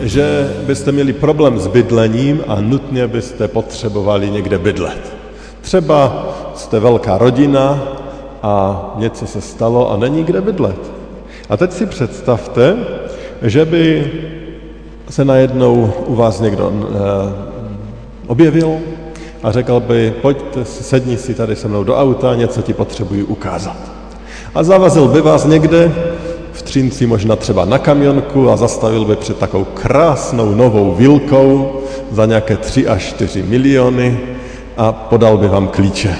[0.00, 5.14] že byste měli problém s bydlením a nutně byste potřebovali někde bydlet.
[5.60, 7.82] Třeba jste velká rodina
[8.42, 10.92] a něco se stalo a není kde bydlet.
[11.48, 12.76] A teď si představte,
[13.42, 14.12] že by
[15.10, 16.96] se najednou u vás někdo e,
[18.26, 18.78] objevil
[19.42, 23.76] a řekl by, pojďte, sedni si tady se mnou do auta, něco ti potřebuji ukázat.
[24.54, 25.92] A zavazil by vás někde
[26.70, 32.56] Třinci možná třeba na kamionku a zastavil by před takovou krásnou novou vilkou za nějaké
[32.56, 34.20] 3 až 4 miliony
[34.76, 36.16] a podal by vám klíče.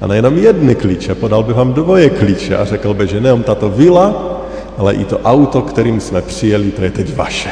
[0.00, 3.70] A nejenom jedny klíče, podal by vám dvoje klíče a řekl by, že nejenom tato
[3.70, 4.38] vila,
[4.78, 7.50] ale i to auto, kterým jsme přijeli, to je teď vaše.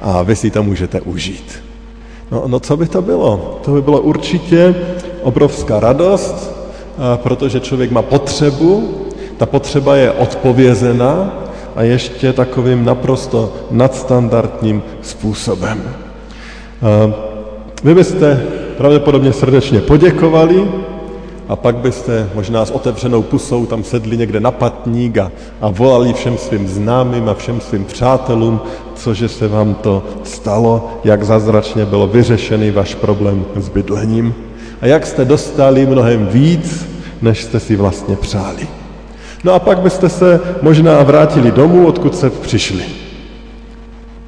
[0.00, 1.62] A vy si to můžete užít.
[2.30, 3.60] No, no co by to bylo?
[3.64, 4.74] To by bylo určitě
[5.22, 6.50] obrovská radost,
[7.16, 8.97] protože člověk má potřebu
[9.38, 11.32] ta potřeba je odpovězena
[11.76, 15.82] a ještě takovým naprosto nadstandardním způsobem.
[17.84, 18.42] Vy byste
[18.76, 20.68] pravděpodobně srdečně poděkovali
[21.48, 26.12] a pak byste možná s otevřenou pusou tam sedli někde na patník a, a volali
[26.12, 28.60] všem svým známým a všem svým přátelům,
[28.94, 34.34] cože se vám to stalo, jak zázračně bylo vyřešený váš problém s bydlením
[34.80, 36.86] a jak jste dostali mnohem víc,
[37.22, 38.77] než jste si vlastně přáli.
[39.44, 42.84] No a pak byste se možná vrátili domů, odkud se přišli.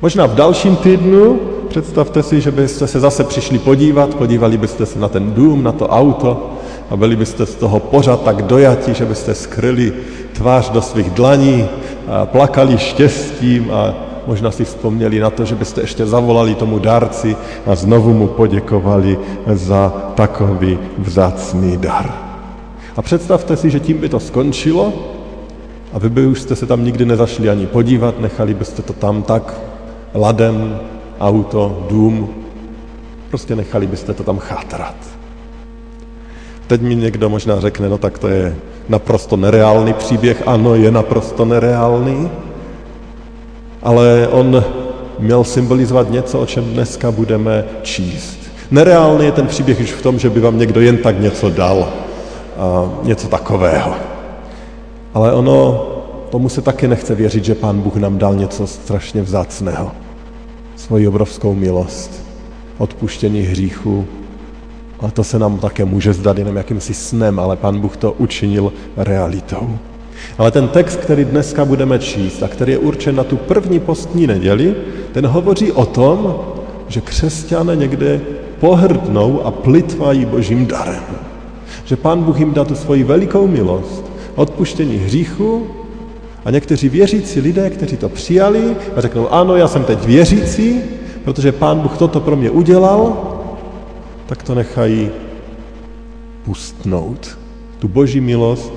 [0.03, 4.99] Možná v dalším týdnu, představte si, že byste se zase přišli podívat, podívali byste se
[4.99, 6.51] na ten dům, na to auto
[6.91, 9.93] a byli byste z toho pořád tak dojati, že byste skryli
[10.33, 11.69] tvář do svých dlaní,
[12.09, 13.95] a plakali štěstím a
[14.27, 17.37] možná si vzpomněli na to, že byste ještě zavolali tomu dárci
[17.67, 22.30] a znovu mu poděkovali za takový vzácný dar.
[23.00, 24.93] A představte si, že tím by to skončilo
[25.93, 29.22] a vy by už jste se tam nikdy nezašli ani podívat, nechali byste to tam
[29.22, 29.61] tak
[30.15, 30.78] ladem,
[31.21, 32.28] auto, dům,
[33.28, 34.94] prostě nechali byste to tam chátrat.
[36.66, 38.56] Teď mi někdo možná řekne, no tak to je
[38.89, 40.43] naprosto nereálný příběh.
[40.47, 42.31] Ano, je naprosto nereálný,
[43.83, 44.65] ale on
[45.19, 48.39] měl symbolizovat něco, o čem dneska budeme číst.
[48.71, 51.89] Nereálný je ten příběh už v tom, že by vám někdo jen tak něco dal
[53.03, 53.94] něco takového.
[55.15, 55.87] Ale ono,
[56.31, 59.93] tomu se taky nechce věřit, že Pán Bůh nám dal něco strašně vzácného.
[60.76, 62.25] Svoji obrovskou milost,
[62.78, 64.06] odpuštění hříchu.
[65.00, 68.72] A to se nám také může zdat jenom jakýmsi snem, ale Pán Bůh to učinil
[68.97, 69.78] realitou.
[70.38, 74.27] Ale ten text, který dneska budeme číst a který je určen na tu první postní
[74.27, 74.75] neděli,
[75.12, 76.38] ten hovoří o tom,
[76.88, 78.21] že křesťané někde
[78.60, 81.30] pohrdnou a plitvají božím darem
[81.91, 85.67] že Pán Bůh jim dá tu svoji velikou milost, odpuštění hříchu
[86.45, 90.81] a někteří věřící lidé, kteří to přijali a řeknou, ano, já jsem teď věřící,
[91.25, 93.17] protože Pán Bůh toto pro mě udělal,
[94.27, 95.11] tak to nechají
[96.45, 97.39] pustnout.
[97.78, 98.72] Tu boží milost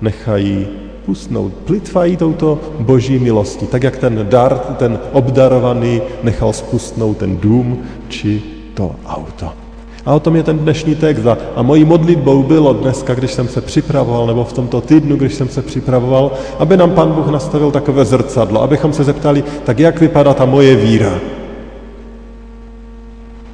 [0.00, 0.66] nechají
[1.06, 1.52] pustnout.
[1.52, 8.42] Plitvají touto boží milosti, tak jak ten dar, ten obdarovaný nechal spustnout ten dům či
[8.74, 9.61] to auto.
[10.06, 11.26] A o tom je ten dnešní text.
[11.56, 15.48] A, mojí modlitbou bylo dneska, když jsem se připravoval, nebo v tomto týdnu, když jsem
[15.48, 20.34] se připravoval, aby nám Pan Bůh nastavil takové zrcadlo, abychom se zeptali, tak jak vypadá
[20.34, 21.12] ta moje víra.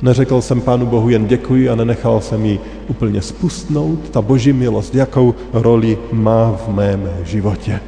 [0.02, 4.08] Neřekl jsem Pánu Bohu jen děkuji a nenechal jsem ji úplně spustnout.
[4.10, 7.80] Ta boží milost, jakou roli má v mém životě.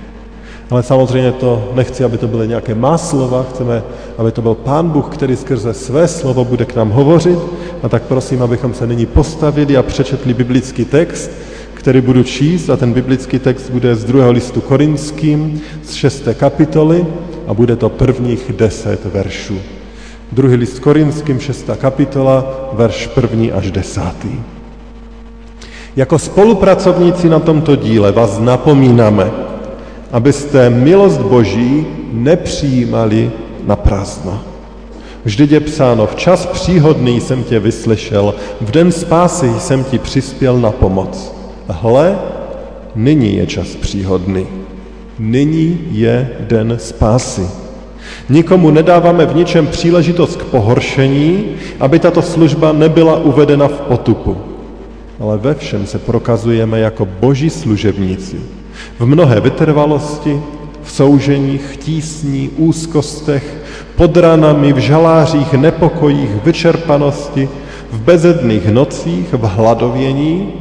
[0.71, 3.83] Ale samozřejmě to nechci, aby to byly nějaké má slova, chceme,
[4.19, 7.39] aby to byl Pán Bůh, který skrze své slovo bude k nám hovořit.
[7.83, 11.31] A tak prosím, abychom se nyní postavili a přečetli biblický text,
[11.75, 17.07] který budu číst a ten biblický text bude z druhého listu korinským, z šesté kapitoly
[17.47, 19.59] a bude to prvních deset veršů.
[20.33, 24.31] Druhý list korinským, šestá kapitola, verš první až desátý.
[25.97, 29.50] Jako spolupracovníci na tomto díle vás napomínáme,
[30.13, 33.31] abyste milost Boží nepřijímali
[33.67, 34.41] na prázdno.
[35.25, 40.61] Vždyť je psáno, v čas příhodný jsem tě vyslyšel, v den spásy jsem ti přispěl
[40.61, 41.35] na pomoc.
[41.69, 42.19] Hle,
[42.95, 44.47] nyní je čas příhodný.
[45.19, 47.47] Nyní je den spásy.
[48.29, 51.45] Nikomu nedáváme v ničem příležitost k pohoršení,
[51.81, 54.37] aby tato služba nebyla uvedena v potupu.
[55.21, 58.37] Ale ve všem se prokazujeme jako boží služebníci.
[58.99, 60.41] V mnohé vytrvalosti,
[60.83, 63.57] v souženích, tísní, úzkostech,
[63.97, 67.49] pod ranami, v žalářích, nepokojích, vyčerpanosti,
[67.93, 70.53] v bezedných nocích, v hladovění,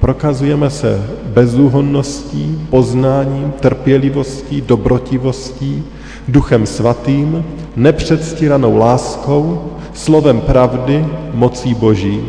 [0.00, 5.84] prokazujeme se bezúhonností, poznáním, trpělivostí, dobrotivostí,
[6.28, 7.44] duchem svatým,
[7.76, 9.62] nepředstíranou láskou,
[9.92, 12.20] slovem pravdy, mocí boží.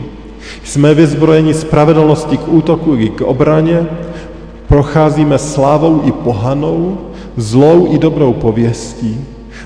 [0.64, 3.88] Jsme vyzbrojeni spravedlnosti k útoku i k obraně,
[4.68, 6.98] procházíme slávou i pohanou,
[7.38, 9.22] zlou i dobrou pověstí.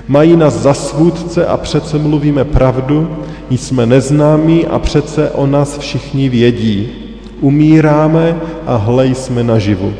[0.08, 3.08] Mají nás za svůdce a přece mluvíme pravdu,
[3.50, 6.88] jsme neznámí a přece o nás všichni vědí.
[7.40, 9.92] Umíráme a hle jsme naživu.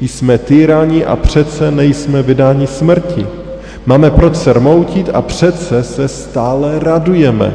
[0.00, 3.26] Jsme týráni a přece nejsme vydáni smrti.
[3.86, 7.54] Máme proč se rmoutit a přece se stále radujeme.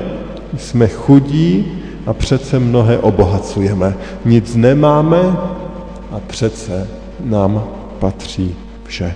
[0.58, 1.66] Jsme chudí
[2.06, 3.94] a přece mnohé obohacujeme.
[4.26, 5.38] Nic nemáme
[6.14, 6.88] a přece
[7.24, 7.64] nám
[8.00, 9.16] patří vše.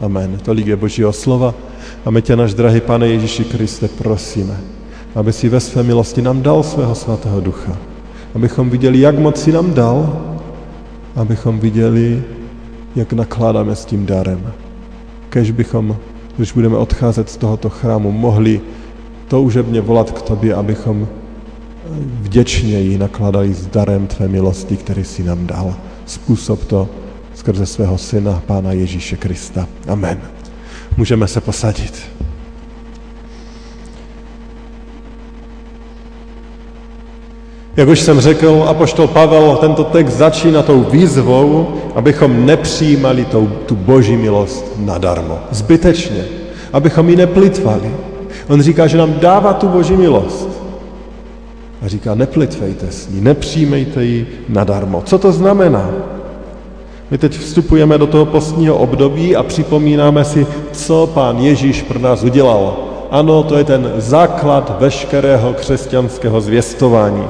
[0.00, 0.38] Amen.
[0.38, 1.54] Tolik je Božího slova.
[2.04, 4.60] A my tě, náš drahý Pane Ježíši Kriste, prosíme,
[5.14, 7.76] aby si ve své milosti nám dal svého svatého ducha.
[8.34, 10.22] Abychom viděli, jak moc si nám dal,
[11.16, 12.22] abychom viděli,
[12.96, 14.52] jak nakládáme s tím darem.
[15.28, 15.96] Kež bychom,
[16.36, 18.60] když budeme odcházet z tohoto chrámu, mohli
[19.28, 21.08] toužebně volat k tobě, abychom
[22.20, 25.74] vděčněji nakladali s darem tvé milosti, který si nám dal.
[26.06, 26.88] Způsob to
[27.34, 29.68] skrze svého syna, Pána Ježíše Krista.
[29.88, 30.20] Amen.
[30.96, 32.02] Můžeme se posadit.
[37.76, 43.76] Jak už jsem řekl, apoštol Pavel tento text začíná tou výzvou, abychom nepřijímali tou, tu
[43.76, 46.24] boží milost nadarmo, zbytečně,
[46.72, 47.90] abychom ji neplitvali.
[48.48, 50.53] On říká, že nám dává tu boží milost.
[51.84, 55.02] A říká, neplitvejte s ní, nepřijmejte ji nadarmo.
[55.06, 55.90] Co to znamená?
[57.10, 62.24] My teď vstupujeme do toho postního období a připomínáme si, co pán Ježíš pro nás
[62.24, 62.76] udělal.
[63.10, 67.24] Ano, to je ten základ veškerého křesťanského zvěstování.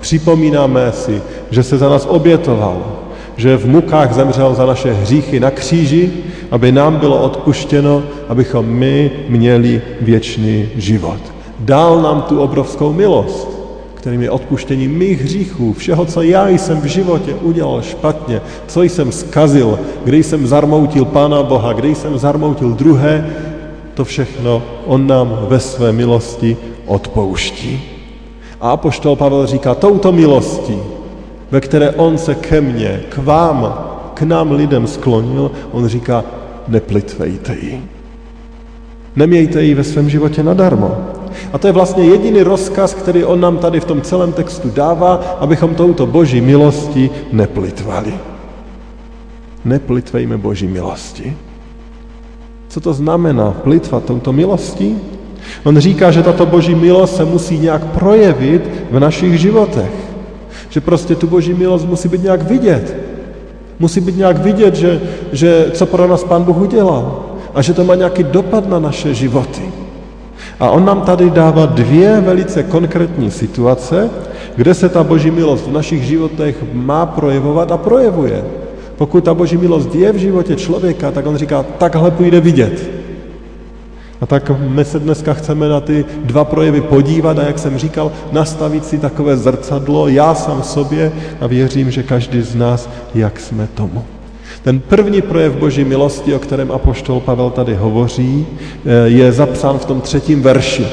[0.00, 2.82] Připomínáme si, že se za nás obětoval,
[3.36, 6.12] že v mukách zemřel za naše hříchy na kříži,
[6.50, 11.20] aby nám bylo odpuštěno, abychom my měli věčný život.
[11.58, 13.61] Dal nám tu obrovskou milost
[14.02, 19.12] kterým je odpuštění mých hříchů, všeho, co já jsem v životě udělal špatně, co jsem
[19.12, 23.30] skazil, kde jsem zarmoutil Pána Boha, kde jsem zarmoutil druhé,
[23.94, 26.56] to všechno On nám ve své milosti
[26.86, 27.82] odpouští.
[28.60, 30.78] A apoštol Pavel říká, touto milostí,
[31.50, 36.24] ve které On se ke mně, k vám, k nám lidem sklonil, On říká,
[36.68, 37.82] neplitvejte ji.
[39.16, 41.21] Nemějte ji ve svém životě nadarmo.
[41.52, 45.36] A to je vlastně jediný rozkaz, který on nám tady v tom celém textu dává,
[45.40, 48.14] abychom touto boží milosti neplitvali.
[49.64, 51.36] Neplitvejme boží milosti.
[52.68, 54.98] Co to znamená plitvat touto milostí?
[55.64, 59.92] On říká, že tato boží milost se musí nějak projevit v našich životech.
[60.68, 62.96] Že prostě tu boží milost musí být nějak vidět.
[63.78, 65.00] Musí být nějak vidět, že,
[65.32, 67.24] že co pro nás Pán Bůh udělal.
[67.54, 69.81] A že to má nějaký dopad na naše životy.
[70.62, 74.10] A on nám tady dává dvě velice konkrétní situace,
[74.56, 78.44] kde se ta boží milost v našich životech má projevovat a projevuje.
[78.96, 82.90] Pokud ta boží milost je v životě člověka, tak on říká, takhle půjde vidět.
[84.20, 88.12] A tak my se dneska chceme na ty dva projevy podívat a jak jsem říkal,
[88.32, 93.66] nastavit si takové zrcadlo, já sám sobě a věřím, že každý z nás, jak jsme
[93.74, 94.04] tomu.
[94.62, 98.46] Ten první projev Boží milosti, o kterém apoštol Pavel tady hovoří,
[98.84, 100.86] eh, je zapsán v tom třetím verši.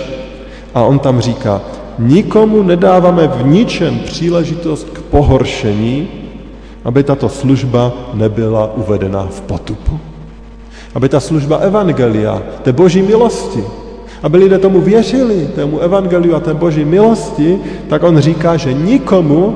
[0.73, 1.61] A on tam říká,
[1.99, 6.07] nikomu nedáváme v ničem příležitost k pohoršení,
[6.83, 9.99] aby tato služba nebyla uvedena v potupu.
[10.95, 13.63] Aby ta služba evangelia, té boží milosti,
[14.23, 17.59] aby lidé tomu věřili, tému evangeliu a té boží milosti,
[17.89, 19.55] tak on říká, že nikomu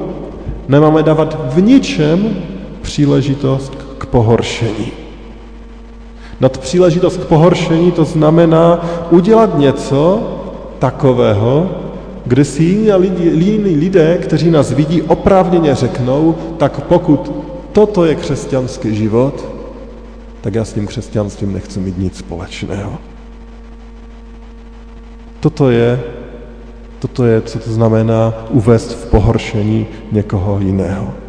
[0.68, 2.36] nemáme dávat v ničem
[2.82, 4.92] příležitost k pohoršení.
[6.40, 10.22] Nad příležitost k pohoršení to znamená udělat něco
[10.80, 11.70] takového,
[12.26, 17.32] kde si jiní lidé, kteří nás vidí, oprávněně řeknou, tak pokud
[17.72, 19.46] toto je křesťanský život,
[20.42, 22.98] tak já s tím křesťanstvím nechci mít nic společného.
[25.40, 26.00] Toto je,
[27.00, 31.23] toto je, co to znamená uvést v pohoršení někoho jiného.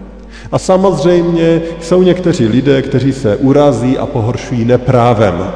[0.54, 5.52] A samozřejmě jsou někteří lidé, kteří se urazí a pohoršují neprávem.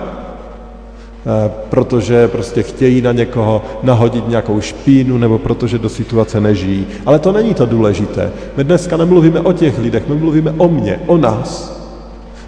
[1.70, 6.86] protože prostě chtějí na někoho nahodit nějakou špínu nebo protože do situace nežijí.
[7.06, 8.32] Ale to není to důležité.
[8.56, 11.78] My dneska nemluvíme o těch lidech, my mluvíme o mně, o nás.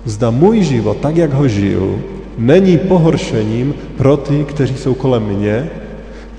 [0.05, 2.03] Zda můj život, tak jak ho žiju,
[2.39, 5.71] není pohoršením pro ty, kteří jsou kolem mě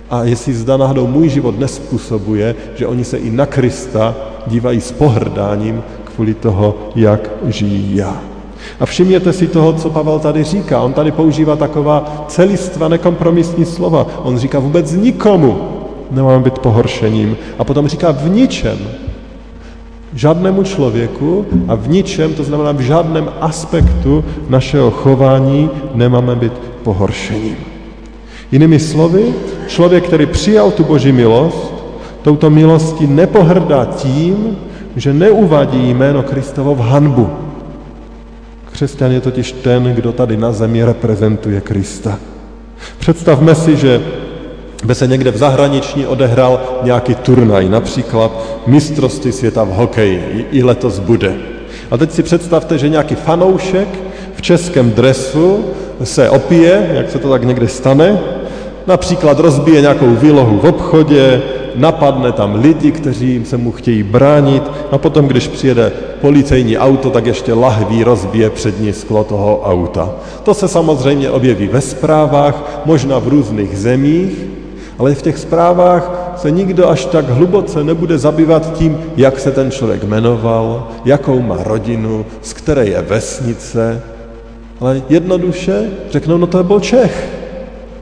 [0.10, 4.16] a jestli zda náhodou můj život nespůsobuje, že oni se i na Krista
[4.48, 5.84] dívají s pohrdáním
[6.16, 8.22] kvůli toho, jak žijí já.
[8.80, 10.82] A všimněte si toho, co Pavel tady říká.
[10.82, 14.08] On tady používá taková celistva, nekompromisní slova.
[14.24, 15.58] On říká vůbec nikomu
[16.12, 17.38] nemáme být pohoršením.
[17.60, 18.78] A potom říká v ničem.
[20.14, 26.54] Žádnému člověku a v ničem, to znamená v žádném aspektu našeho chování nemáme být
[26.84, 27.56] pohoršením.
[28.52, 29.34] Jinými slovy,
[29.68, 31.74] člověk, který přijal tu boží milost,
[32.22, 34.58] touto milostí nepohrdá tím,
[34.96, 37.30] že neuvádí jméno Kristovo v hanbu.
[38.72, 42.20] Křesťan je totiž ten, kdo tady na zemi reprezentuje Krista.
[43.00, 44.02] Představme si, že
[44.86, 48.32] by se někde v zahraničí odehrál nějaký turnaj, například
[48.68, 51.36] mistrovství světa v hokeji, i letos bude.
[51.92, 53.88] A teď si představte, že nějaký fanoušek
[54.36, 55.66] v českém dresu
[56.04, 58.20] se opije, jak se to tak někde stane,
[58.88, 61.42] například rozbije nějakou výlohu v obchodě,
[61.76, 67.26] napadne tam lidi, kteří se mu chtějí bránit a potom, když přijede policejní auto, tak
[67.26, 70.10] ještě lahví rozbije přední sklo toho auta.
[70.44, 74.34] To se samozřejmě objeví ve zprávách, možná v různých zemích,
[75.00, 79.72] ale v těch zprávách se nikdo až tak hluboce nebude zabývat tím, jak se ten
[79.72, 84.02] člověk jmenoval, jakou má rodinu, z které je vesnice,
[84.80, 87.41] ale jednoduše řeknou, no to byl Čech,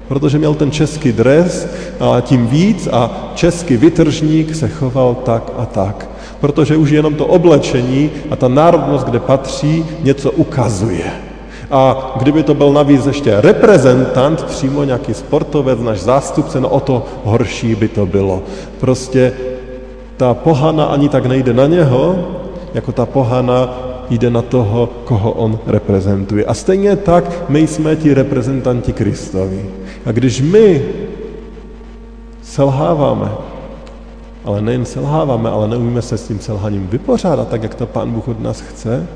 [0.09, 1.67] protože měl ten český dres
[1.99, 6.09] a tím víc a český vytržník se choval tak a tak.
[6.39, 11.11] Protože už jenom to oblečení a ta národnost, kde patří, něco ukazuje.
[11.71, 17.05] A kdyby to byl navíc ještě reprezentant, přímo nějaký sportovec, náš zástupce, no o to
[17.23, 18.41] horší by to bylo.
[18.79, 19.33] Prostě
[20.17, 22.27] ta pohana ani tak nejde na něho,
[22.73, 26.45] jako ta pohana jde na toho, koho on reprezentuje.
[26.45, 29.69] A stejně tak my jsme ti reprezentanti Kristovi.
[30.05, 30.85] A když my
[32.41, 33.31] selháváme,
[34.45, 38.27] ale nejen selháváme, ale neumíme se s tím selháním vypořádat, tak jak to Pán Bůh
[38.27, 39.07] od nás chce,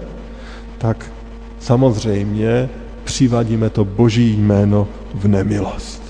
[0.77, 1.11] tak
[1.59, 2.69] samozřejmě
[3.03, 6.03] přivádíme to boží jméno v nemilost.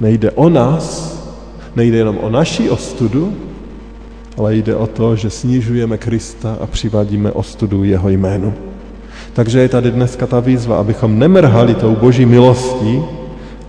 [0.00, 1.16] Nejde o nás,
[1.76, 3.36] nejde jenom o naši ostudu,
[4.36, 8.54] ale jde o to, že snižujeme Krista a přivádíme ostudu jeho jménu.
[9.32, 13.02] Takže je tady dneska ta výzva, abychom nemrhali tou boží milostí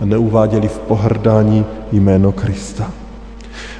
[0.00, 2.90] a neuváděli v pohrdání jméno Krista.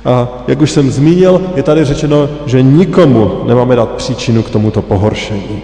[0.04, 4.82] A jak už jsem zmínil, je tady řečeno, že nikomu nemáme dát příčinu k tomuto
[4.82, 5.62] pohoršení.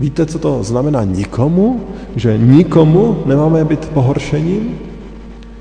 [0.00, 1.80] Víte, co to znamená nikomu?
[2.16, 4.78] Že nikomu nemáme být pohoršením?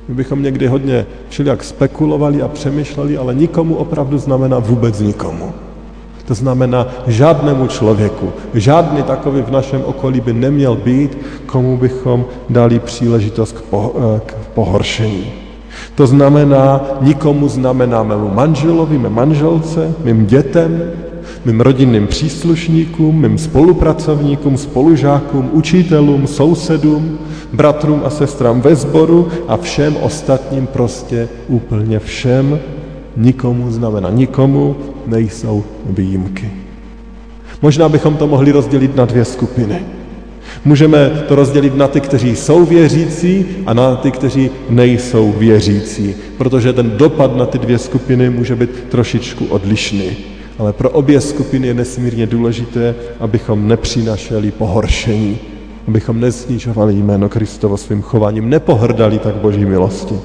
[0.08, 5.54] My bychom někdy hodně všelijak spekulovali a přemýšleli, ale nikomu opravdu znamená vůbec nikomu.
[6.26, 8.34] To znamená žádnému člověku.
[8.54, 14.22] Žádný takový v našem okolí by neměl být, komu bychom dali příležitost k, po, eh,
[14.26, 15.26] k pohoršení.
[15.96, 20.82] To znamená, nikomu znamená mému manželovi, mé manželce, mým dětem,
[21.46, 27.18] mým rodinným příslušníkům, mým spolupracovníkům, spolužákům, učitelům, sousedům,
[27.54, 32.60] bratrům a sestrám ve sboru a všem ostatním prostě úplně všem.
[33.18, 34.76] Nikomu znamená nikomu,
[35.08, 36.52] nejsou výjimky.
[37.62, 39.80] Možná bychom to mohli rozdělit na dvě skupiny.
[40.66, 46.74] Můžeme to rozdělit na ty, kteří jsou věřící a na ty, kteří nejsou věřící, protože
[46.74, 50.18] ten dopad na ty dvě skupiny může být trošičku odlišný.
[50.58, 55.38] Ale pro obě skupiny je nesmírně důležité, abychom nepřinašeli pohoršení,
[55.88, 60.16] abychom nesnižovali jméno Kristovo svým chováním, nepohrdali tak boží milosti.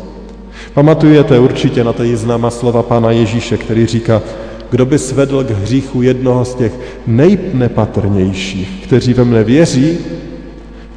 [0.74, 4.22] Pamatujete určitě na té známa slova Pána Ježíše, který říká,
[4.70, 6.72] kdo by svedl k hříchu jednoho z těch
[7.06, 9.98] nejnepatrnějších, kteří ve mne věří,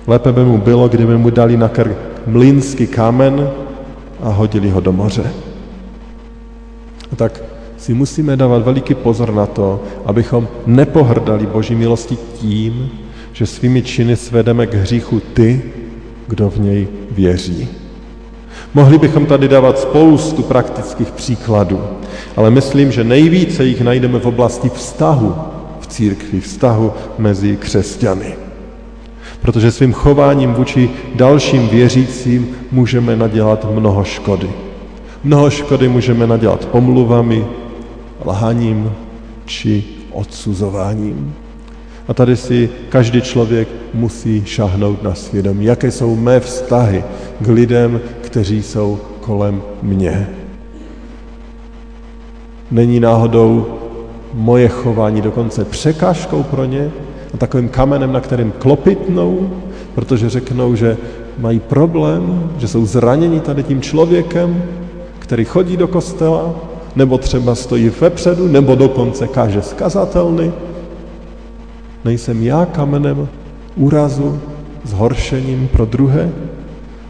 [0.08, 3.50] lépe by mu bylo, kdyby mu dali na krk mlínský kámen
[4.22, 5.24] a hodili ho do moře.
[7.12, 7.44] A tak
[7.78, 12.90] si musíme dávat veliký pozor na to, abychom nepohrdali Boží milosti tím,
[13.34, 15.62] že svými činy svedeme k hříchu ty,
[16.28, 17.68] kdo v něj věří.
[18.74, 21.82] Mohli bychom tady dávat spoustu praktických příkladů,
[22.36, 25.36] ale myslím, že nejvíce jich najdeme v oblasti vztahu
[25.80, 28.36] v církvi, vztahu mezi křesťany.
[29.42, 34.50] Protože svým chováním vůči dalším věřícím můžeme nadělat mnoho škody.
[35.24, 37.46] Mnoho škody můžeme nadělat pomluvami,
[38.26, 38.92] lhaním
[39.46, 41.34] či odsuzováním.
[42.08, 47.04] A tady si každý člověk musí šahnout na svědomí, jaké jsou mé vztahy
[47.40, 50.28] k lidem, kteří jsou kolem mě.
[52.72, 53.66] Není náhodou
[54.34, 56.92] moje chování dokonce překážkou pro ně
[57.34, 59.50] a takovým kamenem, na kterým klopitnou,
[59.96, 60.98] protože řeknou, že
[61.38, 64.64] mají problém, že jsou zraněni tady tím člověkem,
[65.20, 66.56] který chodí do kostela,
[66.96, 70.52] nebo třeba stojí vepředu, nebo dokonce káže skazatelny.
[72.06, 73.28] Nejsem já kamenem
[73.76, 74.40] úrazu,
[74.84, 76.30] zhoršením pro druhé?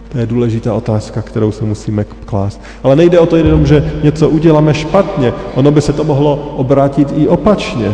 [0.10, 2.62] To je důležitá otázka, kterou se musíme klást.
[2.84, 5.34] Ale nejde o to jenom, že něco uděláme špatně.
[5.56, 7.94] Ono by se to mohlo obrátit i opačně.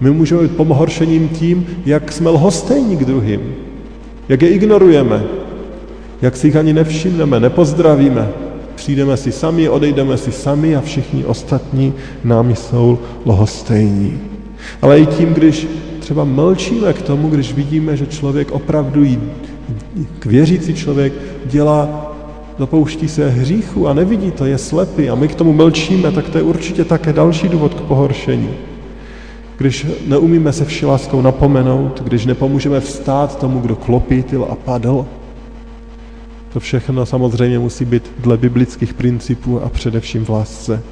[0.00, 3.54] My můžeme být pomohoršením tím, jak jsme lhostejní k druhým,
[4.28, 5.22] jak je ignorujeme,
[6.22, 8.28] jak si jich ani nevšimneme, nepozdravíme.
[8.74, 14.33] Přijdeme si sami, odejdeme si sami a všichni ostatní nám jsou lhostejní.
[14.82, 15.66] Ale i tím, když
[15.98, 19.18] třeba mlčíme k tomu, když vidíme, že člověk opravdu jí,
[20.26, 21.12] věřící člověk
[21.44, 22.12] dělá,
[22.58, 26.38] dopouští se hříchu a nevidí to, je slepý a my k tomu mlčíme, tak to
[26.38, 28.50] je určitě také další důvod k pohoršení.
[29.58, 35.06] Když neumíme se vší láskou napomenout, když nepomůžeme vstát tomu, kdo klopítil a padl,
[36.52, 40.82] to všechno samozřejmě musí být dle biblických principů a především v lásce.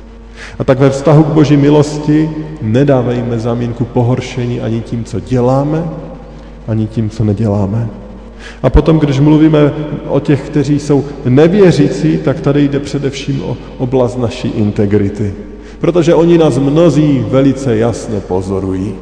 [0.59, 2.31] A tak ve vztahu k Boží milosti
[2.63, 5.85] nedávejme zamínku pohoršení ani tím, co děláme,
[6.69, 7.89] ani tím, co neděláme.
[8.63, 9.73] A potom, když mluvíme
[10.07, 15.35] o těch, kteří jsou nevěřící, tak tady jde především o oblast naší integrity.
[15.81, 18.95] Protože oni nás mnozí velice jasně pozorují.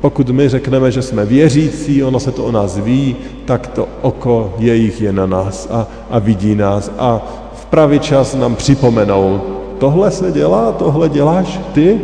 [0.00, 4.54] Pokud my řekneme, že jsme věřící, ono se to o nás ví, tak to oko
[4.58, 7.20] jejich je na nás a, a vidí nás a
[7.54, 9.40] v pravý čas nám připomenou,
[9.78, 12.00] tohle se dělá, tohle děláš ty,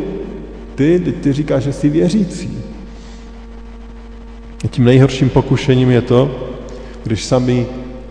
[0.74, 2.58] ty, ty, říkáš, že jsi věřící.
[4.64, 6.30] A tím nejhorším pokušením je to,
[7.04, 7.66] když sami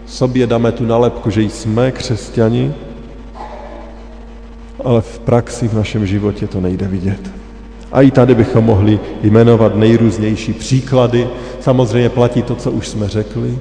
[0.06, 2.74] sobě dáme tu nalepku, že jsme křesťani,
[4.84, 7.32] ale v praxi v našem životě to nejde vidět.
[7.92, 11.28] A i tady bychom mohli jmenovat nejrůznější příklady.
[11.60, 13.60] Samozřejmě platí to, co už jsme řekli,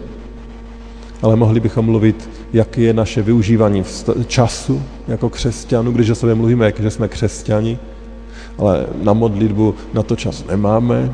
[1.23, 3.85] ale mohli bychom mluvit, jak je naše využívání
[4.27, 7.79] času jako křesťanů, když o sobě mluvíme, že jsme křesťani,
[8.59, 11.13] ale na modlitbu na to čas nemáme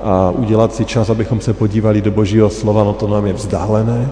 [0.00, 4.10] a udělat si čas, abychom se podívali do Božího slova, no to nám je vzdálené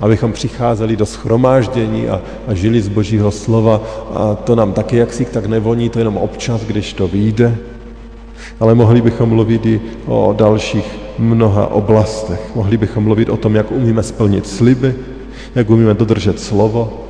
[0.00, 3.80] abychom přicházeli do schromáždění a, a žili z Božího slova
[4.14, 7.56] a to nám taky jaksi tak nevoní, to jenom občas, když to vyjde.
[8.60, 12.40] Ale mohli bychom mluvit i o dalších mnoha oblastech.
[12.54, 14.94] Mohli bychom mluvit o tom, jak umíme splnit sliby,
[15.54, 17.04] jak umíme dodržet slovo,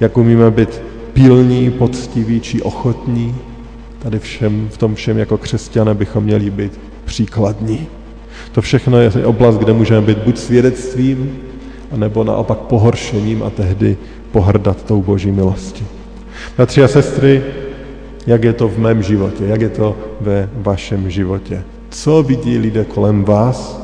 [0.00, 3.36] jak umíme být pilní, poctiví či ochotní.
[3.98, 7.86] Tady všem, v tom všem jako křesťané bychom měli být příkladní.
[8.52, 11.38] To všechno je oblast, kde můžeme být buď svědectvím,
[11.96, 13.96] nebo naopak pohoršením a tehdy
[14.32, 15.84] pohrdat tou boží milostí.
[16.56, 17.42] Bratři a sestry,
[18.26, 21.62] jak je to v mém životě, jak je to ve vašem životě.
[21.90, 23.79] Co vidí lidé kolem vás?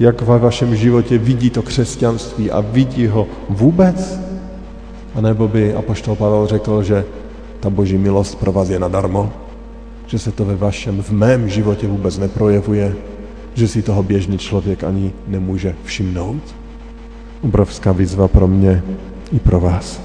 [0.00, 4.20] Jak ve vašem životě vidí to křesťanství a vidí ho vůbec?
[5.14, 7.04] A nebo by apoštol Pavel řekl, že
[7.60, 9.32] ta boží milost pro vás je nadarmo?
[10.06, 12.94] Že se to ve vašem, v mém životě vůbec neprojevuje?
[13.54, 16.42] Že si toho běžný člověk ani nemůže všimnout?
[17.44, 18.82] obrovská výzva pro mě
[19.32, 20.00] i pro vás.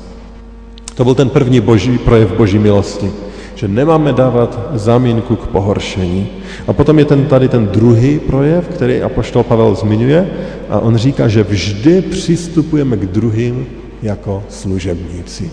[0.95, 3.11] To byl ten první boží, projev boží milosti,
[3.59, 6.27] že nemáme dávat zamínku k pohoršení.
[6.67, 10.29] A potom je ten, tady ten druhý projev, který apoštol Pavel zmiňuje
[10.69, 13.67] a on říká, že vždy přistupujeme k druhým
[14.01, 15.51] jako služebníci.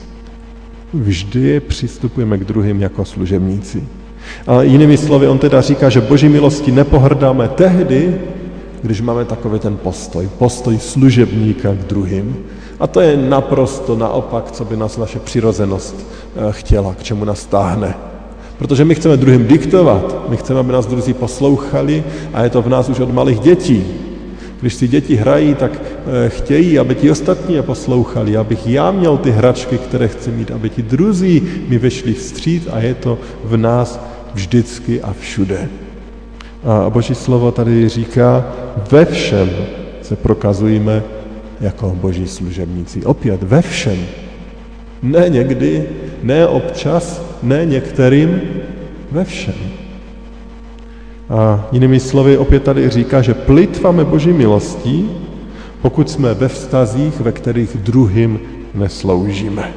[0.94, 3.84] Vždy přistupujeme k druhým jako služebníci.
[4.46, 8.14] A jinými slovy, on teda říká, že boží milosti nepohrdáme tehdy,
[8.82, 12.36] když máme takový ten postoj, postoj služebníka k druhým.
[12.80, 17.46] A to je naprosto naopak, co by nás naše přirozenost eh, chtěla, k čemu nás
[17.46, 17.94] táhne.
[18.58, 22.68] Protože my chceme druhým diktovat, my chceme, aby nás druzí poslouchali a je to v
[22.68, 23.84] nás už od malých dětí.
[24.60, 29.16] Když si děti hrají, tak eh, chtějí, aby ti ostatní je poslouchali, abych já měl
[29.16, 33.56] ty hračky, které chci mít, aby ti druzí mi vešli vstříc a je to v
[33.56, 34.00] nás
[34.34, 35.68] vždycky a všude.
[36.64, 38.44] A Boží slovo tady říká,
[38.90, 39.50] ve všem
[40.02, 41.02] se prokazujeme
[41.60, 43.04] jako boží služebníci.
[43.04, 43.98] Opět ve všem.
[45.02, 45.88] Ne někdy,
[46.22, 48.40] ne občas, ne některým,
[49.10, 49.54] ve všem.
[51.28, 55.10] A jinými slovy opět tady říká, že plitváme boží milostí,
[55.82, 58.40] pokud jsme ve vztazích, ve kterých druhým
[58.74, 59.72] nesloužíme.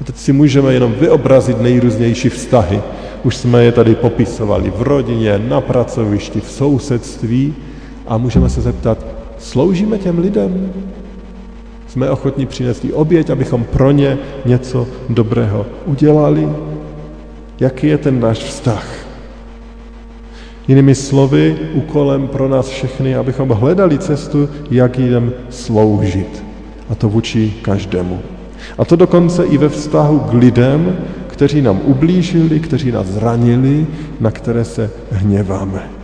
[0.00, 2.82] A teď si můžeme jenom vyobrazit nejrůznější vztahy.
[3.22, 7.54] už jsme je tady popisovali v rodině, na pracovišti, v sousedství
[8.06, 9.13] a můžeme se zeptat,
[9.44, 10.72] sloužíme těm lidem?
[11.86, 16.48] Jsme ochotní přinést oběť, abychom pro ně něco dobrého udělali?
[17.60, 19.06] Jaký je ten náš vztah?
[20.68, 26.44] Jinými slovy, úkolem pro nás všechny, abychom hledali cestu, jak jim sloužit.
[26.90, 28.20] A to vůči každému.
[28.78, 33.86] A to dokonce i ve vztahu k lidem, kteří nám ublížili, kteří nás zranili,
[34.20, 36.03] na které se hněváme.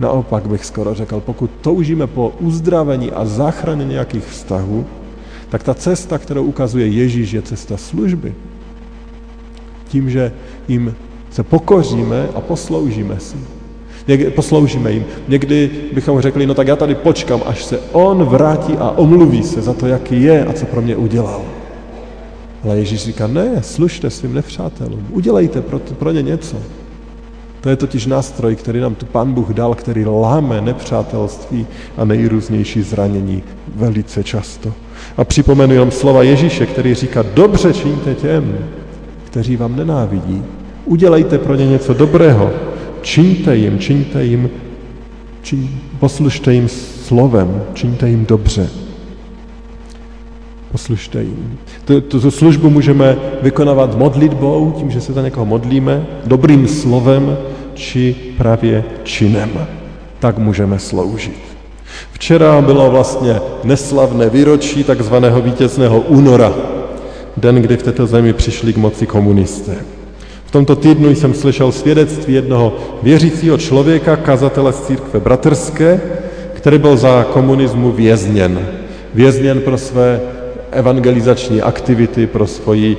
[0.00, 4.86] Naopak bych skoro řekl, pokud toužíme po uzdravení a záchraně nějakých vztahů,
[5.48, 8.34] tak ta cesta, kterou ukazuje Ježíš, je cesta služby.
[9.88, 10.32] Tím, že
[10.68, 10.94] jim
[11.30, 13.36] se pokoříme a posloužíme si.
[14.08, 15.04] Někdy, posloužíme jim.
[15.28, 19.62] Někdy bychom řekli, no tak já tady počkám, až se on vrátí a omluví se
[19.62, 21.42] za to, jaký je a co pro mě udělal.
[22.64, 26.56] Ale Ježíš říká, ne, služte svým nepřátelům, udělejte pro, pro ně něco.
[27.68, 32.82] To je totiž nástroj, který nám tu Pán Bůh dal, který láme nepřátelství a nejrůznější
[32.82, 33.42] zranění
[33.76, 34.72] velice často.
[35.16, 38.58] A připomenu jenom slova Ježíše, který říká, dobře čiňte těm,
[39.24, 40.42] kteří vám nenávidí.
[40.84, 42.50] Udělejte pro ně něco dobrého.
[43.02, 44.50] Čiňte jim, čiňte jim,
[45.42, 45.68] čiň,
[46.00, 48.68] poslušte jim slovem, čiňte jim dobře.
[50.72, 51.58] Poslušte jim.
[51.84, 57.36] Tu, tu službu můžeme vykonávat modlitbou, tím, že se za někoho modlíme, dobrým slovem,
[57.78, 59.66] či právě činem.
[60.18, 61.38] Tak můžeme sloužit.
[62.12, 66.52] Včera bylo vlastně neslavné výročí takzvaného vítězného února,
[67.36, 69.76] den, kdy v této zemi přišli k moci komunisté.
[70.44, 76.00] V tomto týdnu jsem slyšel svědectví jednoho věřícího člověka, kazatele z církve bratrské,
[76.54, 78.68] který byl za komunismu vězněn.
[79.14, 80.20] Vězněn pro své
[80.70, 82.98] evangelizační aktivity, pro svoji e,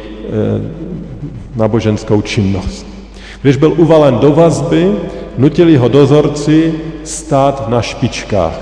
[1.55, 2.98] náboženskou činnost.
[3.41, 4.91] Když byl uvalen do vazby,
[5.37, 6.73] nutili ho dozorci
[7.03, 8.59] stát na špičkách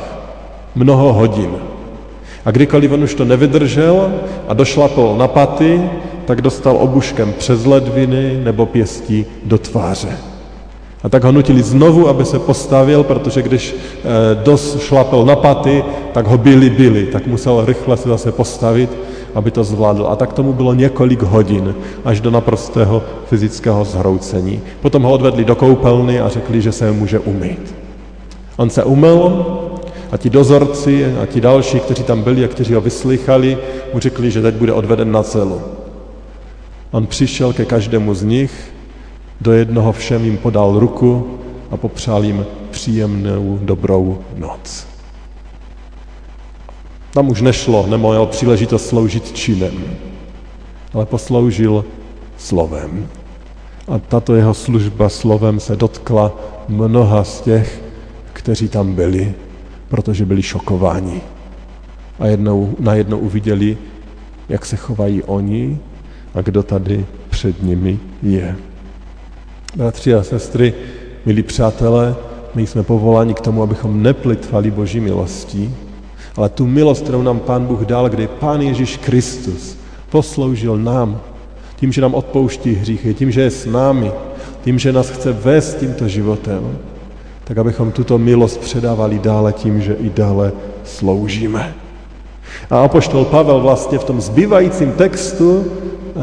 [0.76, 1.50] mnoho hodin.
[2.46, 4.12] A kdykoliv on už to nevydržel
[4.48, 5.82] a došlapl na paty,
[6.26, 10.18] tak dostal obuškem přes ledviny nebo pěstí do tváře.
[11.04, 15.84] A tak ho nutili znovu, aby se postavil, protože když e, dos šlapel na paty,
[16.13, 18.90] tak ho byli, byli, tak musel rychle se zase postavit,
[19.36, 20.08] aby to zvládl.
[20.10, 24.62] A tak tomu bylo několik hodin, až do naprostého fyzického zhroucení.
[24.82, 27.76] Potom ho odvedli do koupelny a řekli, že se může umýt.
[28.58, 29.46] On se umyl
[30.12, 33.58] a ti dozorci a ti další, kteří tam byli a kteří ho vyslychali,
[33.94, 35.62] mu řekli, že teď bude odveden na celu.
[36.92, 38.52] On přišel ke každému z nich,
[39.42, 41.28] do jednoho všem jim podal ruku
[41.72, 44.97] a popřál jim příjemnou, dobrou noc.
[47.17, 49.73] Tam už nešlo, nemohl příležitost sloužit činem,
[50.93, 51.86] ale posloužil
[52.38, 53.08] slovem.
[53.88, 57.84] A tato jeho služba slovem se dotkla mnoha z těch,
[58.34, 59.34] kteří tam byli,
[59.88, 61.21] protože byli šokováni.
[62.19, 63.77] A jednou, najednou uviděli,
[64.49, 65.80] jak se chovají oni
[66.34, 68.56] a kdo tady před nimi je.
[69.75, 70.73] Bratři a sestry,
[71.25, 72.15] milí přátelé,
[72.56, 75.87] my jsme povoláni k tomu, abychom neplitvali Boží milostí,
[76.38, 79.78] ale tu milost, kterou nám Pán Bůh dal, kdy Pán Ježíš Kristus
[80.10, 81.21] posloužil nám,
[81.76, 84.12] tím, že nám odpouští hříchy, tím, že je s námi,
[84.63, 86.78] tím, že nás chce vést tímto životem,
[87.43, 90.52] tak abychom tuto milost předávali dále tím, že i dále
[90.84, 91.73] sloužíme.
[92.69, 95.65] A apoštol Pavel vlastně v tom zbývajícím textu,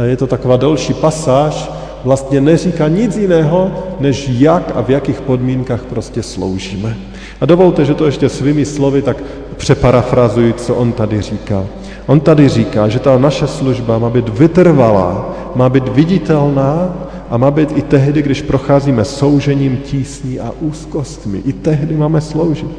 [0.05, 1.70] je to taková delší pasáž,
[2.05, 6.96] vlastně neříká nic jiného, než jak a v jakých podmínkách prostě sloužíme.
[7.40, 9.16] A dovolte, že to ještě svými slovy tak
[9.55, 11.64] přeparafrazuji, co on tady říká.
[12.07, 16.95] On tady říká, že ta naše služba má být vytrvalá, má být viditelná
[17.31, 21.43] a má být i tehdy, když procházíme soužením, tísní a úzkostmi.
[21.45, 22.71] I tehdy máme sloužit.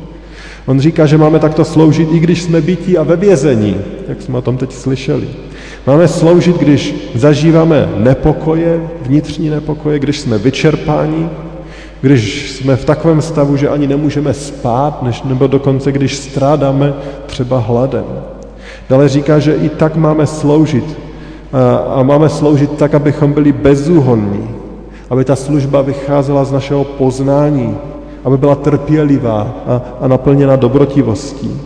[0.65, 4.37] On říká, že máme takto sloužit, i když jsme bytí a ve vězení, jak jsme
[4.37, 5.27] o tom teď slyšeli.
[5.87, 11.29] Máme sloužit, když zažíváme nepokoje, vnitřní nepokoje, když jsme vyčerpáni,
[12.05, 16.93] když jsme v takovém stavu, že ani nemůžeme spát, než, nebo dokonce když strádáme
[17.25, 18.05] třeba hladem.
[18.89, 20.85] Dále říká, že i tak máme sloužit
[21.53, 24.49] a, a máme sloužit tak, abychom byli bezúhonní,
[25.09, 27.77] aby ta služba vycházela z našeho poznání,
[28.23, 31.61] aby byla trpělivá a, a naplněna dobrotivostí,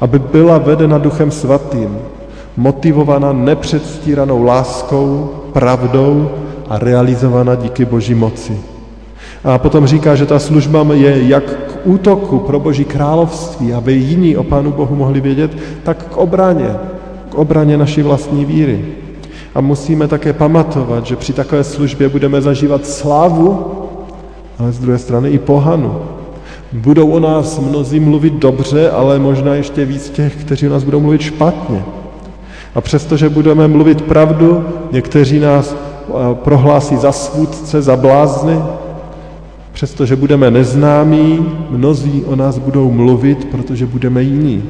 [0.00, 1.98] aby byla vedena Duchem Svatým,
[2.56, 6.30] motivovaná nepředstíranou láskou, pravdou
[6.68, 8.69] a realizovaná díky Boží moci.
[9.44, 14.36] A potom říká, že ta služba je jak k útoku pro Boží království, aby jiní
[14.36, 15.50] o Pánu Bohu mohli vědět,
[15.82, 16.76] tak k obraně,
[17.28, 18.84] k obraně naší vlastní víry.
[19.54, 23.66] A musíme také pamatovat, že při takové službě budeme zažívat slávu,
[24.58, 26.02] ale z druhé strany i pohanu.
[26.72, 31.00] Budou o nás mnozí mluvit dobře, ale možná ještě víc těch, kteří o nás budou
[31.00, 31.84] mluvit špatně.
[32.74, 38.58] A přestože budeme mluvit pravdu, někteří nás eh, prohlásí za svůdce, za blázny,
[39.80, 44.64] přestože budeme neznámí, mnozí o nás budou mluvit, protože budeme jiní.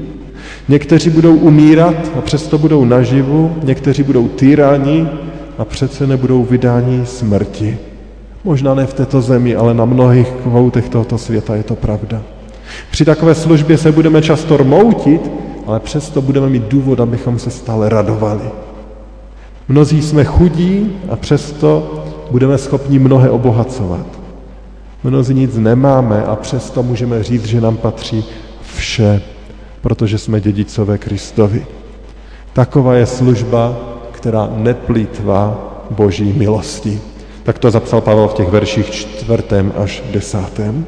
[0.68, 5.09] Někteří budou umírat a přesto budou naživu, někteří budou týráni
[5.59, 7.79] a přece nebudou vydáni smrti.
[8.44, 12.23] Možná ne v této zemi, ale na mnohých koutech tohoto světa je to pravda.
[12.90, 15.31] Při takové službě se budeme často rmoutit,
[15.66, 18.44] ale přesto budeme mít důvod, abychom se stále radovali.
[19.68, 24.19] Mnozí jsme chudí a přesto budeme schopni mnohé obohacovat.
[25.05, 28.25] Mnozí nic nemáme a přesto můžeme říct, že nám patří
[28.63, 29.23] vše,
[29.81, 31.67] protože jsme dědicové Kristovi.
[32.53, 33.77] Taková je služba,
[34.13, 35.59] která neplýtvá
[35.91, 37.01] boží milosti.
[37.43, 40.87] Tak to zapsal Pavel v těch verších čtvrtém až desátém.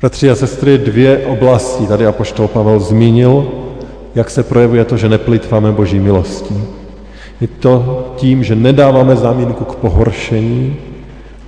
[0.00, 3.48] Bratři a sestry, dvě oblasti tady apoštol Pavel zmínil,
[4.14, 6.64] jak se projevuje to, že neplýtváme boží milostí.
[7.40, 10.76] Je to tím, že nedáváme zámínku k pohoršení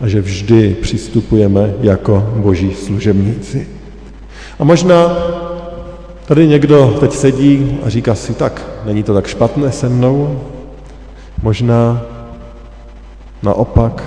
[0.03, 3.69] a že vždy přistupujeme jako boží služebníci.
[4.59, 5.17] A možná
[6.27, 10.41] tady někdo teď sedí a říká si, tak není to tak špatné se mnou.
[11.43, 12.03] Možná
[13.43, 14.05] naopak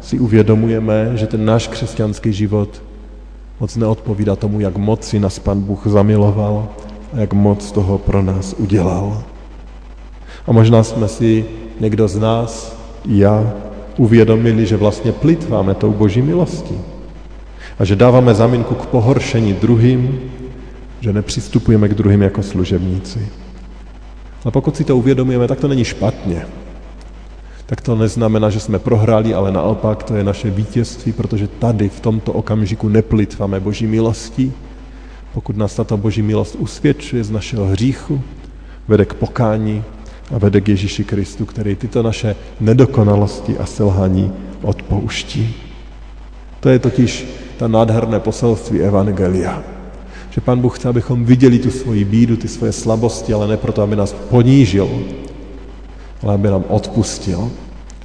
[0.00, 2.82] si uvědomujeme, že ten náš křesťanský život
[3.60, 6.68] moc neodpovídá tomu, jak moc si nás Pan Bůh zamiloval
[7.12, 9.22] a jak moc toho pro nás udělal.
[10.46, 11.44] A možná jsme si
[11.80, 12.76] někdo z nás,
[13.06, 13.52] já,
[13.96, 16.78] uvědomili, že vlastně plitváme tou boží milostí.
[17.78, 20.20] A že dáváme zamínku k pohoršení druhým,
[21.00, 23.28] že nepřistupujeme k druhým jako služebníci.
[24.44, 26.46] Ale pokud si to uvědomujeme, tak to není špatně
[27.72, 32.00] tak to neznamená, že jsme prohráli, ale naopak to je naše vítězství, protože tady v
[32.00, 34.52] tomto okamžiku neplitváme boží milostí.
[35.32, 38.20] Pokud nás tato boží milost usvědčuje z našeho hříchu,
[38.88, 39.84] vede k pokání
[40.32, 45.54] a vede k Ježíši Kristu, který tyto naše nedokonalosti a selhání odpouští.
[46.60, 49.62] To je totiž ta nádherné poselství Evangelia.
[50.30, 53.82] Že Pan Bůh chce, abychom viděli tu svoji bídu, ty svoje slabosti, ale ne proto,
[53.82, 54.88] aby nás ponížil,
[56.22, 57.50] ale aby nám odpustil,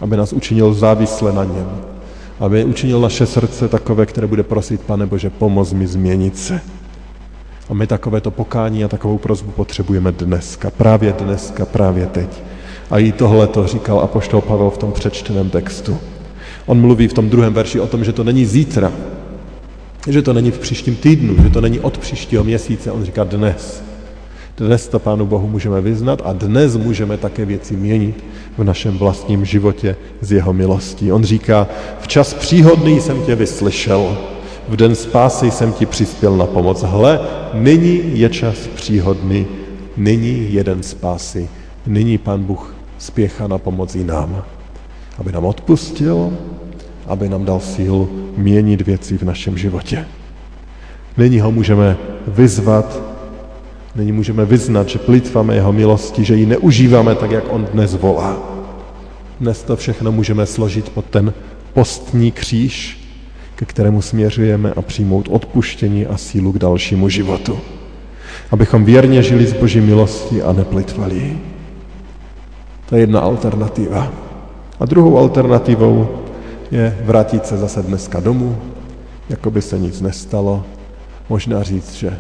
[0.02, 1.72] aby nás učinil závisle na něm,
[2.40, 6.62] aby učinil naše srdce takové, které bude prosit, pane Bože, pomoz mi změnit se.
[7.70, 12.30] A my takovéto pokání a takovou prozbu potřebujeme dneska, právě dneska, právě teď.
[12.90, 15.98] A i tohle to říkal apoštol Pavel v tom přečteném textu.
[16.66, 18.92] On mluví v tom druhém verši o tom, že to není zítra,
[20.08, 23.84] že to není v příštím týdnu, že to není od příštího měsíce, on říká dnes.
[24.58, 28.24] Dnes to Pánu Bohu můžeme vyznat a dnes můžeme také věci měnit
[28.58, 31.12] v našem vlastním životě z jeho milostí.
[31.12, 31.68] On říká,
[32.00, 34.18] v čas příhodný jsem tě vyslyšel,
[34.68, 36.84] v den spásy jsem ti přispěl na pomoc.
[36.84, 37.20] Hle,
[37.54, 39.46] nyní je čas příhodný,
[39.98, 41.50] nyní jeden spásy,
[41.88, 44.44] nyní Pán Bůh spěchá na pomoc i nám,
[45.18, 46.34] aby nám odpustil,
[47.08, 50.06] aby nám dal sílu měnit věci v našem životě.
[51.18, 53.02] Nyní ho můžeme vyzvat
[53.98, 58.38] Nyní můžeme vyznat, že plitváme jeho milosti, že ji neužíváme tak, jak on dnes volá.
[59.40, 61.34] Dnes to všechno můžeme složit pod ten
[61.74, 63.07] postní kříž,
[63.58, 67.60] ke kterému směřujeme a přijmout odpuštění a sílu k dalšímu životu.
[68.52, 71.38] Abychom věrně žili z Boží milosti a neplitvali.
[72.90, 74.14] To je jedna alternativa.
[74.80, 76.10] A druhou alternativou
[76.72, 78.58] je vrátit se zase dneska domů,
[79.30, 80.64] jako by se nic nestalo.
[81.30, 82.20] Možná říct, že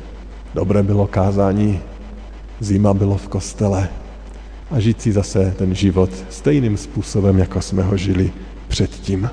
[0.53, 1.79] dobré bylo kázání,
[2.59, 3.89] zima bylo v kostele
[4.71, 8.31] a žít si zase ten život stejným způsobem, jako jsme ho žili
[8.67, 9.29] předtím.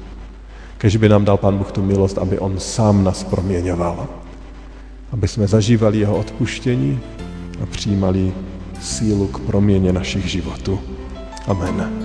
[0.84, 4.08] Kež by nám dal Pán Bůh tu milost, aby On sám nás proměňoval.
[5.12, 7.00] Aby jsme zažívali Jeho odpuštění
[7.62, 8.32] a přijímali
[8.80, 10.80] sílu k proměně našich životů.
[11.46, 12.03] Amen.